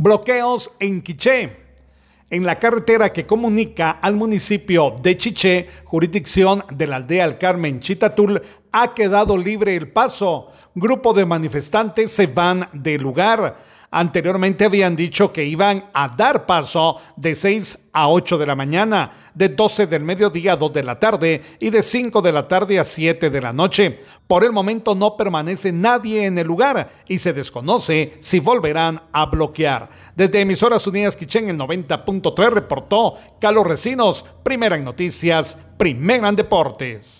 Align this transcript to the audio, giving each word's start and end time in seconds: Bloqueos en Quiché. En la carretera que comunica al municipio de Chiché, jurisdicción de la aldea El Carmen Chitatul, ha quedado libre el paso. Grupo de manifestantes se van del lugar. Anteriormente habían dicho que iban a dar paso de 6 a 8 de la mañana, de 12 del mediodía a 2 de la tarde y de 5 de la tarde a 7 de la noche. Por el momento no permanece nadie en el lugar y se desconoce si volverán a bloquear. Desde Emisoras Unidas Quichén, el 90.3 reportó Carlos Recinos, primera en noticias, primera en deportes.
Bloqueos 0.00 0.70
en 0.78 1.02
Quiché. 1.02 1.56
En 2.30 2.46
la 2.46 2.56
carretera 2.60 3.12
que 3.12 3.26
comunica 3.26 3.90
al 3.90 4.14
municipio 4.14 4.94
de 5.02 5.16
Chiché, 5.16 5.68
jurisdicción 5.82 6.64
de 6.70 6.86
la 6.86 6.96
aldea 6.96 7.24
El 7.24 7.36
Carmen 7.36 7.80
Chitatul, 7.80 8.40
ha 8.70 8.94
quedado 8.94 9.36
libre 9.36 9.74
el 9.74 9.88
paso. 9.88 10.52
Grupo 10.72 11.12
de 11.12 11.26
manifestantes 11.26 12.12
se 12.12 12.28
van 12.28 12.68
del 12.72 13.02
lugar. 13.02 13.58
Anteriormente 13.90 14.66
habían 14.66 14.94
dicho 14.94 15.32
que 15.32 15.44
iban 15.44 15.86
a 15.94 16.08
dar 16.08 16.44
paso 16.44 17.00
de 17.16 17.34
6 17.34 17.78
a 17.92 18.08
8 18.08 18.36
de 18.36 18.46
la 18.46 18.54
mañana, 18.54 19.12
de 19.32 19.48
12 19.48 19.86
del 19.86 20.04
mediodía 20.04 20.52
a 20.52 20.56
2 20.56 20.72
de 20.74 20.82
la 20.82 21.00
tarde 21.00 21.40
y 21.58 21.70
de 21.70 21.82
5 21.82 22.20
de 22.20 22.32
la 22.32 22.46
tarde 22.46 22.78
a 22.78 22.84
7 22.84 23.30
de 23.30 23.40
la 23.40 23.54
noche. 23.54 24.00
Por 24.26 24.44
el 24.44 24.52
momento 24.52 24.94
no 24.94 25.16
permanece 25.16 25.72
nadie 25.72 26.26
en 26.26 26.36
el 26.36 26.46
lugar 26.46 26.90
y 27.08 27.18
se 27.18 27.32
desconoce 27.32 28.18
si 28.20 28.40
volverán 28.40 29.00
a 29.10 29.24
bloquear. 29.24 29.88
Desde 30.14 30.42
Emisoras 30.42 30.86
Unidas 30.86 31.16
Quichén, 31.16 31.48
el 31.48 31.56
90.3 31.56 32.50
reportó 32.50 33.14
Carlos 33.40 33.66
Recinos, 33.66 34.24
primera 34.42 34.76
en 34.76 34.84
noticias, 34.84 35.56
primera 35.78 36.28
en 36.28 36.36
deportes. 36.36 37.18